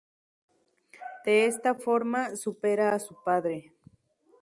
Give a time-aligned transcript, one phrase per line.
[1.25, 3.71] De esta forma, supera a su padre.